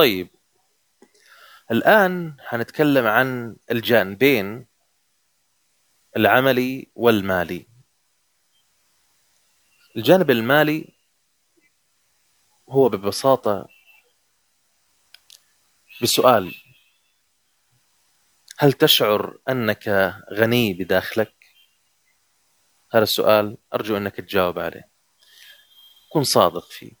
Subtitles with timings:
[0.00, 0.28] طيب.
[1.70, 4.66] الآن هنتكلم عن الجانبين
[6.16, 7.66] العملي والمالي.
[9.96, 10.94] الجانب المالي
[12.68, 13.68] هو ببساطة
[16.02, 16.54] بسؤال.
[18.58, 21.34] هل تشعر أنك غني بداخلك؟
[22.92, 24.90] هذا السؤال أرجو أنك تجاوب عليه.
[26.12, 26.92] كن صادق فيه.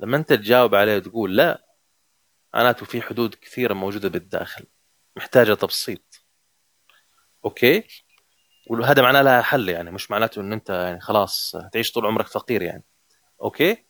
[0.00, 1.71] لما أنت تجاوب عليه وتقول لا
[2.54, 4.64] معناته في حدود كثيرة موجودة بالداخل
[5.16, 6.24] محتاجة تبسيط.
[7.44, 7.84] أوكي؟
[8.70, 12.62] وهذا معناه لها حل يعني مش معناته إن أنت يعني خلاص هتعيش طول عمرك فقير
[12.62, 12.84] يعني.
[13.42, 13.86] أوكي؟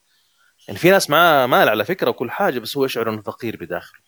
[0.68, 4.00] يعني في ناس معاه مال على فكرة وكل حاجة بس هو يشعر إنه فقير بداخله.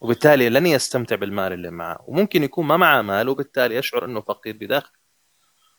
[0.00, 2.04] وبالتالي لن يستمتع بالمال اللي معه.
[2.08, 4.96] وممكن يكون ما معه مال وبالتالي يشعر إنه فقير بداخله.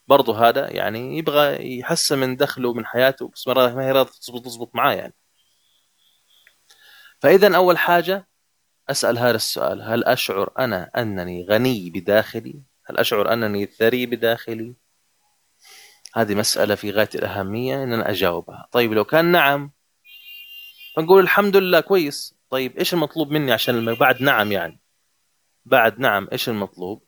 [0.08, 4.76] برضه هذا يعني يبغى يحسن من دخله ومن حياته بس ما هي راضي تزبط تزبط
[4.76, 5.14] معاه يعني.
[7.20, 8.28] فاذا أول حاجة
[8.90, 9.82] أسأل هذا السؤال.
[9.82, 14.76] هل أشعر أنا أنني غني بداخلي؟ هل أشعر أنني ثري بداخلي؟
[16.16, 18.68] هذه مسألة في غاية الأهمية إن أنا أجاوبها.
[18.72, 19.72] طيب لو كان نعم
[20.96, 22.36] فنقول الحمد لله كويس.
[22.50, 24.80] طيب إيش المطلوب مني عشان بعد نعم يعني.
[25.66, 27.04] بعد نعم إيش المطلوب؟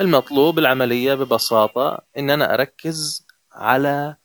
[0.00, 4.16] المطلوب العملية ببساطة إن أنا أركز على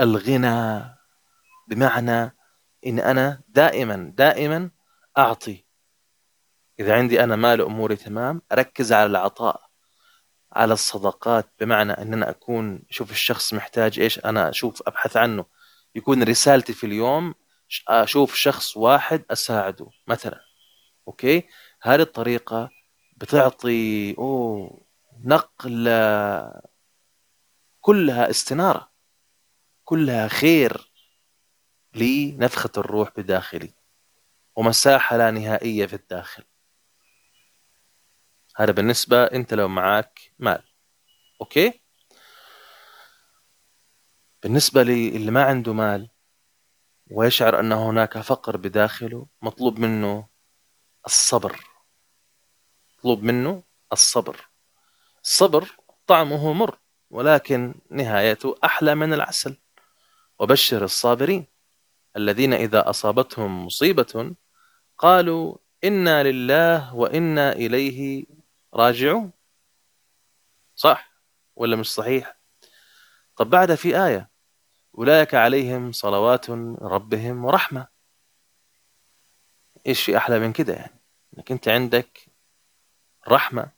[0.00, 0.84] الغنى.
[1.68, 2.39] بمعنى
[2.86, 4.70] إن أنا دائما دائما
[5.18, 5.64] أعطي.
[6.80, 9.70] إذا عندي أنا مال اموري تمام أركز على العطاء
[10.52, 15.44] على الصدقات بمعنى إن أنا أكون أشوف الشخص محتاج إيش أنا أشوف أبحث عنه.
[15.94, 17.34] يكون رسالتي في اليوم
[17.88, 20.40] أشوف شخص واحد أساعده مثلا.
[21.08, 21.48] أوكي؟
[21.82, 22.70] هذه الطريقة
[23.16, 24.80] بتعطي أوه
[25.24, 26.52] نقله
[27.80, 28.90] كلها استنارة
[29.84, 30.89] كلها خير.
[31.94, 33.70] لنفخة الروح بداخلي
[34.56, 36.44] ومساحة لا نهائية في الداخل.
[38.56, 40.62] هذا بالنسبة أنت لو معك مال.
[41.40, 41.80] أوكي؟
[44.42, 46.10] بالنسبة للي ما عنده مال
[47.10, 50.28] ويشعر أن هناك فقر بداخله مطلوب منه
[51.06, 51.64] الصبر.
[52.98, 53.62] مطلوب منه
[53.92, 54.48] الصبر.
[55.24, 56.78] الصبر طعمه مر
[57.10, 59.56] ولكن نهايته أحلى من العسل.
[60.38, 61.49] وبشر الصابرين.
[62.16, 64.34] الذين إذا أصابتهم مصيبة
[64.98, 68.26] قالوا إنا لله وإنا إليه
[68.74, 69.32] راجعون.
[70.74, 71.12] صح
[71.56, 72.36] ولا مش صحيح؟
[73.36, 74.30] طب بعد في آية
[74.98, 76.50] أولئك عليهم صلوات
[76.82, 77.88] ربهم ورحمة.
[79.86, 81.00] إيش في أحلى من كده يعني؟
[81.38, 82.28] إنك أنت عندك
[83.28, 83.72] رحمة.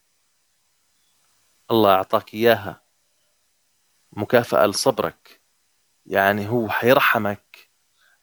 [1.70, 2.82] الله أعطاك إياها
[4.12, 5.40] مكافأة لصبرك.
[6.06, 7.51] يعني هو حيرحمك.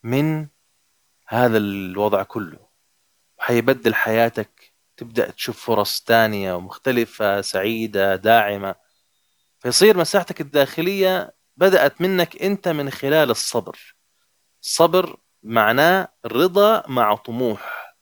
[0.04, 0.48] من
[1.28, 2.70] هذا الوضع كله.
[3.40, 8.76] وحيبدل حياتك تبدأ تشوف فرص تانية ومختلفة سعيدة داعمة.
[9.60, 13.96] فيصير مساحتك الداخلية بدأت منك أنت من خلال الصبر.
[14.62, 17.96] الصبر معناه رضا مع طموح.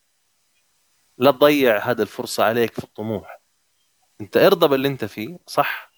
[1.18, 3.42] لا تضيع هذه الفرصة عليك في الطموح.
[4.22, 5.92] أنت ارضى باللي أنت فيه صح؟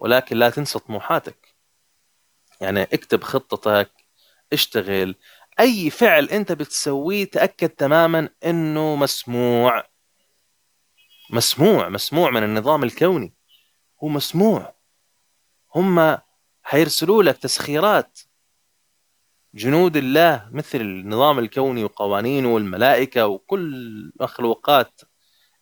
[0.00, 1.54] ولكن لا تنسى طموحاتك.
[2.60, 4.01] يعني اكتب خطتك
[4.52, 5.14] اشتغل.
[5.60, 9.84] أي فعل أنت بتسويه تأكد تماما أنه مسموع.
[11.30, 13.34] مسموع مسموع من النظام الكوني.
[14.04, 14.74] هو مسموع.
[15.74, 16.18] هم
[16.62, 18.18] حيرسلوا لك تسخيرات.
[19.54, 25.00] جنود الله مثل النظام الكوني وقوانينه والملائكة وكل مخلوقات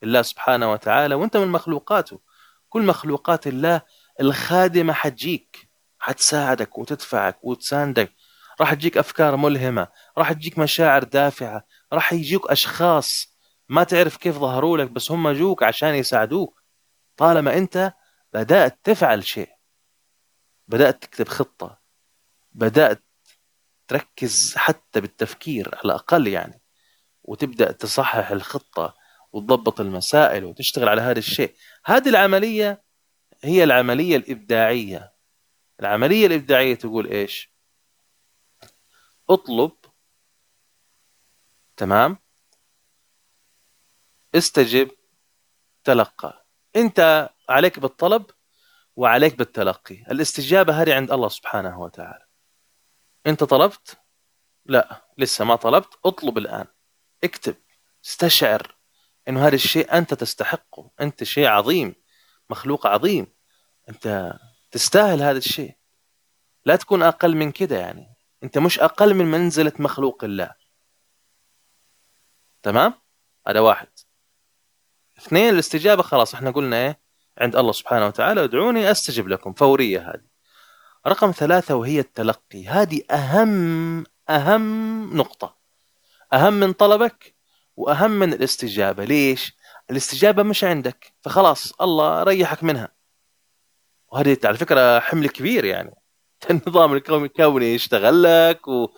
[0.03, 2.21] الله سبحانه وتعالى وأنت من مخلوقاته.
[2.69, 3.83] كل مخلوقات الله
[4.21, 5.69] الخادمة حتجيك
[5.99, 8.13] حتساعدك وتدفعك وتساندك.
[8.61, 9.89] راح تجيك أفكار ملهمة
[10.19, 13.37] راح تجيك مشاعر دافعة راح يجيك أشخاص
[13.69, 16.63] ما تعرف كيف ظهروا لك بس هم جوك عشان يساعدوك.
[17.17, 17.93] طالما أنت
[18.33, 19.51] بدأت تفعل شيء
[20.69, 21.81] بدأت تكتب خطة
[22.53, 23.05] بدأت
[23.89, 26.63] تركز حتى بالتفكير على الأقل يعني
[27.23, 28.95] وتبدأ تصحح الخطة
[29.33, 31.55] وتضبط المسائل وتشتغل على هذا الشيء.
[31.85, 32.83] هذه العملية
[33.45, 35.13] هي العملية الإبداعية.
[35.81, 37.50] العملية الإبداعية تقول إيش؟
[39.31, 39.73] أطلب
[41.77, 42.19] تمام؟
[44.35, 44.91] استجب
[45.85, 46.47] تلقى.
[46.77, 48.27] أنت عليك بالطلب
[48.97, 49.95] وعليك بالتلقي.
[49.95, 52.27] الاستجابة هذه عند الله سبحانه وتعالى.
[53.27, 53.99] أنت طلبت؟
[54.65, 55.99] لا لسه ما طلبت.
[56.05, 56.67] أطلب الآن.
[57.25, 57.57] اكتب.
[58.05, 58.77] استشعر
[59.29, 60.91] إنه هذا الشيء أنت تستحقه.
[61.01, 61.95] أنت شيء عظيم
[62.51, 63.27] مخلوق عظيم.
[63.89, 64.35] أنت
[64.71, 65.77] تستاهل هذا الشيء.
[66.65, 68.20] لا تكون أقل من كده يعني.
[68.45, 70.55] انت مش أقل من منزلة مخلوق الله.
[72.63, 72.95] تمام؟
[73.49, 73.89] هذا واحد.
[75.19, 77.01] اثنين الاستجابة خلاص إحنا قلنا إيه؟
[77.39, 79.53] عند الله سبحانه وتعالى ادعوني أستجب لكم.
[79.53, 80.31] فورية هذه.
[81.07, 82.67] رقم ثلاثة وهي التلقي.
[82.67, 85.57] هذه أهم أهم نقطة.
[86.33, 87.35] أهم من طلبك
[87.77, 89.05] وأهم من الاستجابة.
[89.05, 89.57] ليش؟
[89.91, 92.89] الاستجابة مش عندك فخلاص الله ريحك منها.
[94.13, 96.00] وهذه على فكرة حمل كبير يعني.
[96.51, 98.89] النظام الكوني يشتغل لك و...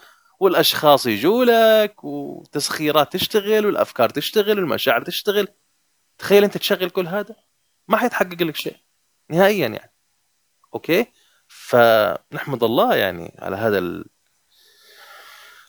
[0.40, 5.48] والأشخاص يجوا لك وتسخيرات تشتغل والأفكار تشتغل والمشاعر تشتغل.
[6.18, 7.36] تخيل أنت تشغل كل هذا؟
[7.88, 8.76] ما حيتحقق لك شيء.
[9.30, 9.92] نهائيا يعني.
[10.74, 11.06] أوكي؟
[11.48, 14.04] فنحمد الله يعني على هذا ال...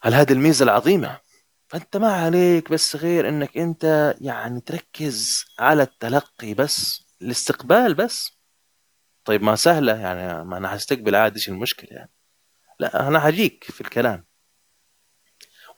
[0.03, 1.19] على هذه الميزة العظيمة.
[1.67, 8.42] فأنت ما عليك بس غير إنك أنت يعني تركز على التلقي بس الاستقبال بس.
[9.25, 12.11] طيب ما سهلة يعني ما أنا حستقبل عادي إيش المشكلة يعني؟
[12.79, 14.25] لا أنا حجيك في الكلام.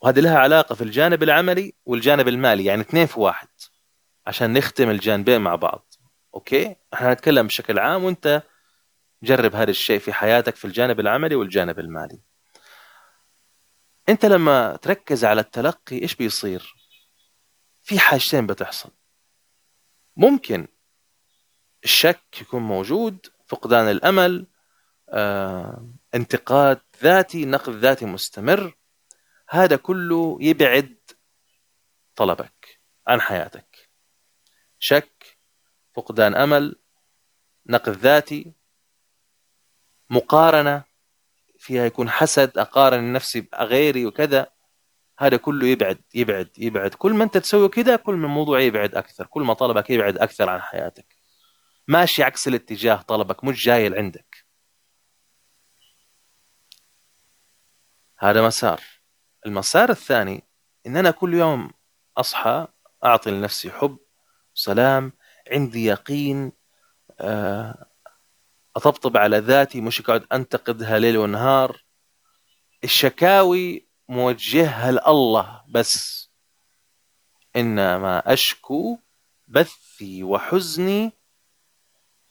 [0.01, 3.47] وهذه لها علاقة في الجانب العملي والجانب المالي يعني اثنين في واحد
[4.27, 5.93] عشان نختم الجانبين مع بعض.
[6.33, 8.43] أوكي؟ إحنا نتكلم بشكل عام وأنت
[9.23, 12.21] جرب هذا الشيء في حياتك في الجانب العملي والجانب المالي.
[14.09, 16.75] أنت لما تركز على التلقي إيش بيصير؟
[17.83, 18.91] في حاجتين بتحصل.
[20.17, 20.67] ممكن
[21.83, 24.47] الشك يكون موجود فقدان الأمل
[25.09, 28.77] آه، انتقاد ذاتي نقد ذاتي مستمر.
[29.49, 30.97] هذا كله يبعد
[32.15, 33.89] طلبك عن حياتك.
[34.79, 35.37] شك
[35.95, 36.75] فقدان أمل
[37.65, 38.53] نقد ذاتي
[40.09, 40.83] مقارنة
[41.59, 44.47] فيها يكون حسد أقارن نفسي بغيري وكذا.
[45.19, 46.93] هذا كله يبعد يبعد يبعد.
[46.93, 50.49] كل ما أنت تسوي كذا كل ما الموضوع يبعد أكثر كل ما طلبك يبعد أكثر
[50.49, 51.14] عن حياتك.
[51.87, 54.45] ماشي عكس الاتجاه طلبك مش جاي عندك
[58.17, 58.81] هذا مسار.
[59.45, 60.43] المسار الثاني
[60.87, 61.71] إن أنا كل يوم
[62.17, 62.67] أصحى
[63.05, 63.97] أعطي لنفسي حب
[64.53, 65.11] سلام
[65.51, 66.51] عندي يقين
[67.19, 67.85] آه،
[68.75, 71.85] أطبطب على ذاتي مش أقعد أنتقدها ليل ونهار.
[72.83, 76.25] الشكاوي موجهها لله بس.
[77.55, 78.99] إنما أشكو
[79.47, 81.11] بثي وحزني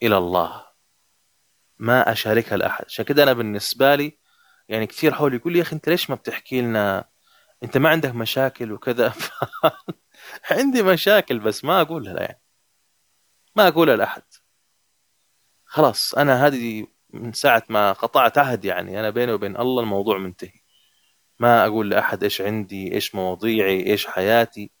[0.03, 0.65] إلى الله.
[1.79, 2.85] ما أشاركها لأحد.
[2.85, 4.19] عشان كده أنا بالنسبة لي
[4.69, 7.09] يعني كثير حولي يقول لي يا أخي أنت ليش ما بتحكي لنا؟
[7.63, 9.13] أنت ما عندك مشاكل وكذا.
[10.51, 12.41] عندي مشاكل بس ما أقولها يعني
[13.55, 14.23] ما أقولها لأحد.
[15.65, 18.99] خلاص أنا هذه من ساعة ما قطعت عهد يعني.
[18.99, 20.61] أنا بيني وبين الله الموضوع منتهي.
[21.39, 24.71] ما أقول لأحد إيش عندي إيش مواضيعي إيش حياتي.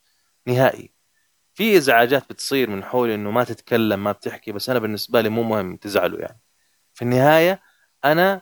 [0.47, 0.94] نهائي.
[1.55, 5.43] في ازعاجات بتصير من حولي إنه ما تتكلم ما بتحكي بس أنا بالنسبة لي مو
[5.43, 6.41] مهم تزعلوا يعني.
[6.93, 7.61] في النهاية
[8.05, 8.41] أنا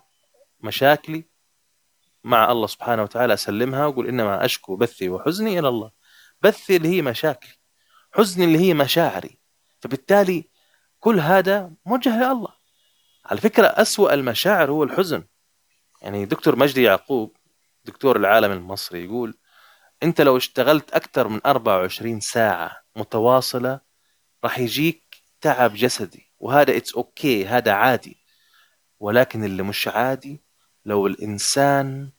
[0.60, 1.25] مشاكلي
[2.24, 5.92] مع الله سبحانه وتعالى أسلمها وأقول إنما أشكو بثي وحزني إلى الله.
[6.42, 7.56] بثي اللي هي مشاكل
[8.13, 9.39] حزني اللي هي مشاعري.
[9.81, 10.50] فبالتالي
[11.00, 12.54] كل هذا موجه لله
[13.25, 15.24] على فكرة أسوأ المشاعر هو الحزن.
[16.01, 17.38] يعني دكتور مجدي يعقوب
[17.86, 19.38] دكتور العالم المصري يقول
[20.03, 23.79] أنت لو اشتغلت أكثر من 24 ساعة متواصلة
[24.44, 25.03] راح يجيك
[25.41, 27.47] تعب جسدي وهذا it's okay okay.
[27.47, 28.17] هذا عادي
[29.00, 30.41] ولكن اللي مش عادي
[30.85, 32.11] لو الإنسان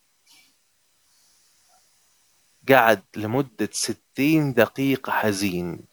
[2.69, 5.87] قعد لمدة ستين دقيقة حزين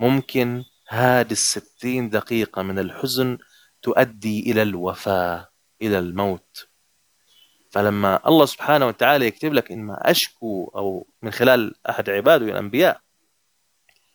[0.00, 3.38] ممكن هذه الستين دقيقة من الحزن
[3.82, 5.48] تؤدي إلى الوفاة
[5.82, 6.67] إلى الموت
[7.78, 13.00] فلما الله سبحانه وتعالى يكتب لك إنما أشكو أو من خلال أحد عباده الأنبياء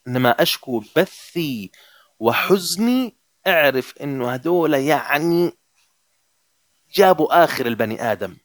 [0.07, 1.71] إنما أشكو بثي
[2.19, 3.17] وحزني
[3.47, 5.57] أعرف إنه هدول يعني
[6.93, 8.37] جابوا آخر البني آدم.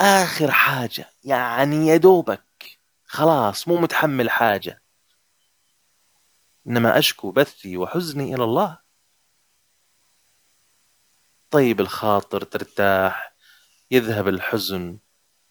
[0.00, 4.82] آخر حاجة يعني يا دوبك خلاص مو متحمل حاجة.
[6.66, 8.78] إنما أشكو بثي وحزني إلى الله.
[11.50, 13.29] طيب الخاطر ترتاح.
[13.90, 14.98] يذهب الحزن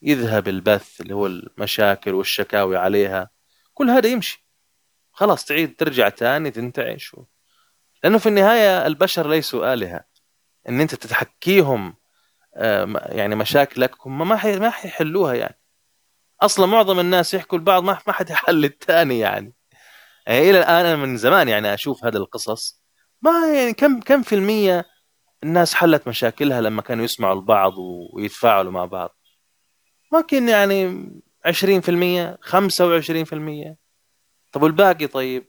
[0.02, 3.30] يذهب البث اللي هو المشاكل والشكاوي عليها.
[3.74, 4.46] كل هذا يمشي.
[5.12, 7.16] خلاص تعيد ترجع تاني تنتعش.
[8.04, 10.06] لأنه في النهاية البشر ليسوا آلهة.
[10.70, 11.96] إن أنت تتحكيهم
[12.56, 15.60] آه، يعني مشاكلكم ما حي ما حيحلوها يعني.
[16.42, 19.54] أصلا معظم الناس يحكوا لبعض ما حد يحل الثاني يعني.
[20.28, 22.82] يعني إلى الآن أنا من زمان يعني أشوف هذه القصص.
[23.22, 24.86] ما يعني كم كم في المية
[25.44, 27.74] الناس حلت مشاكلها لما كانوا يسمعوا البعض
[28.14, 29.16] ويتفاعلوا مع بعض.
[30.14, 31.10] ممكن يعني
[31.46, 33.78] 20% 25%
[34.52, 35.46] طب والباقي طيب؟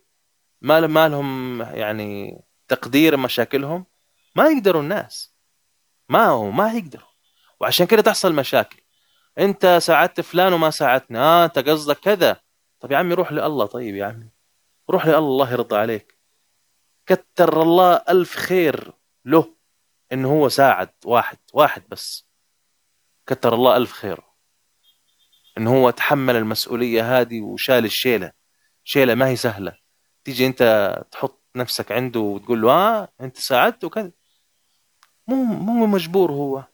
[0.63, 3.87] ما ما لهم يعني تقدير مشاكلهم؟
[4.37, 5.35] ما يقدروا الناس.
[6.09, 7.09] ما هو ما يقدروا.
[7.61, 8.83] وعشان كده تحصل مشاكل.
[9.39, 11.19] انت ساعدت فلان وما ساعدتني.
[11.19, 12.41] آه انت قصدك كذا.
[12.81, 14.31] طب يا عمي روح لله طيب يا عمي.
[14.91, 16.19] روح لله الله يرضى عليك.
[17.07, 18.93] كتر الله ألف خير
[19.25, 19.55] له.
[20.13, 22.27] إنه هو ساعد واحد واحد بس.
[23.27, 24.21] كتر الله ألف خير.
[25.59, 28.33] إنه هو تحمل المسؤولية هذه وشال الشيلة.
[28.85, 29.77] شيلة ما هي سهلة.
[30.25, 34.11] تيجي أنت تحط نفسك عنده وتقول له آه أنت ساعدت وكذا.
[35.27, 36.65] مو مو مجبور هو.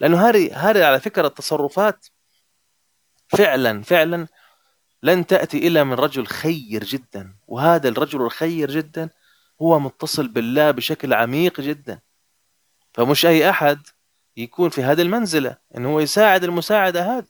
[0.00, 2.06] لأنه هذه هذه على فكرة التصرفات
[3.28, 4.26] فعلا فعلا
[5.02, 7.36] لن تأتي إلا من رجل خير جدا.
[7.46, 9.10] وهذا الرجل الخير جدا
[9.62, 12.00] هو متصل بالله بشكل عميق جدا.
[12.94, 13.86] فمش أي أحد
[14.36, 17.26] يكون في هذه المنزلة إنه هو يساعد المساعدة هذه.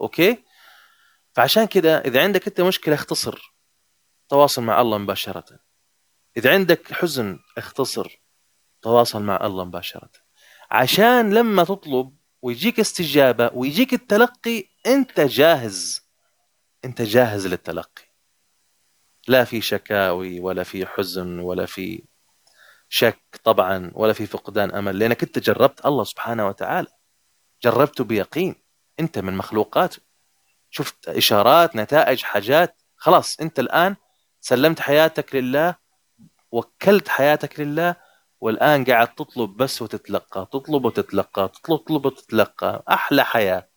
[0.00, 0.44] أوكي؟
[1.32, 3.54] فعشان كده إذا عندك أنت مشكلة اختصر.
[4.28, 5.60] تواصل مع الله مباشرة.
[6.36, 8.22] إذا عندك حزن اختصر.
[8.82, 10.10] تواصل مع الله مباشرة.
[10.70, 16.02] عشان لما تطلب ويجيك استجابة ويجيك التلقي أنت جاهز.
[16.84, 18.11] أنت جاهز للتلقي.
[19.28, 22.04] لا في شكاوي ولا في حزن ولا في
[22.88, 26.88] شك طبعا ولا في فقدان أمل لأنك أنت جربت الله سبحانه وتعالى
[27.62, 28.54] جربته بيقين
[29.00, 29.98] أنت من مخلوقاته
[30.70, 33.96] شفت إشارات نتائج حاجات خلاص أنت الآن
[34.40, 35.76] سلمت حياتك لله
[36.52, 37.96] وكلت حياتك لله
[38.40, 43.68] والآن قاعد تطلب بس وتتلقى تطلب وتتلقى تطلب وتتلقى أحلى حياة.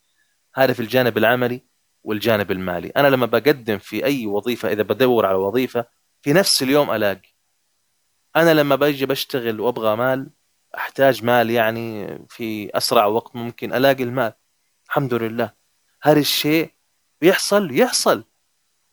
[0.56, 1.66] هذا في الجانب العملي.
[2.06, 2.88] والجانب المالي.
[2.88, 5.86] أنا لما بقدم في أي وظيفة إذا بدور على وظيفة
[6.22, 7.36] في نفس اليوم ألاقي.
[8.36, 10.30] أنا لما بجي بشتغل وأبغى مال
[10.78, 14.34] أحتاج مال يعني في أسرع وقت ممكن ألاقي المال.
[14.86, 15.54] الحمد لله.
[16.04, 16.72] هذا الشيء
[17.22, 18.24] بيحصل يحصل.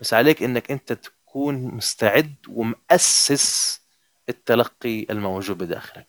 [0.01, 3.81] بس عليك إنك أنت تكون مستعد ومؤسس
[4.29, 6.09] التلقي الموجود بداخلك.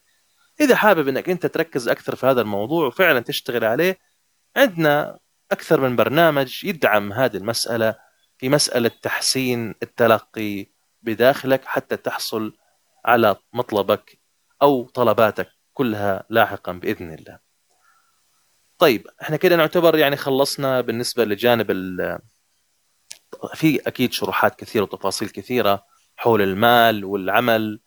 [0.62, 4.00] إذا حابب إنك أنت تركز أكثر في هذا الموضوع وفعلا تشتغل عليه
[4.58, 5.20] عندنا
[5.54, 7.96] أكثر من برنامج يدعم هذه المسألة
[8.38, 10.68] في مسألة تحسين التلقي
[11.02, 12.58] بداخلك حتى تحصل
[13.06, 14.20] على مطلبك
[14.62, 17.40] أو طلباتك كلها لاحقا بإذن الله.
[18.78, 21.72] طيب إحنا كده نعتبر يعني خلصنا بالنسبة لجانب
[23.54, 27.80] في أكيد شروحات كثيرة وتفاصيل كثيرة حول المال والعمل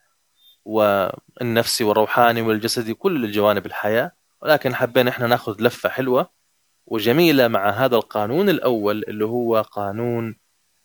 [0.65, 6.36] والنفسي والروحاني والجسدي كل الجوانب الحياة ولكن حبينا إحنا نأخذ لفة حلوة
[6.87, 10.37] وجميلة مع هذا القانون الأول اللي هو قانون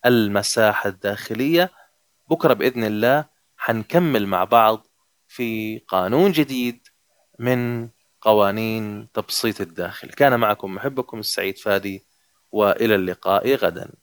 [0.06, 1.70] المساحة الداخلية.
[2.30, 3.24] بكرة بإذن الله
[3.56, 4.86] حنكمل مع بعض
[5.28, 6.88] في قانون جديد
[7.38, 7.88] من
[8.20, 10.08] قوانين تبسيط الداخل.
[10.08, 12.06] كان معكم محبكم السعيد فادي
[12.52, 14.01] وإلى اللقاء غدا.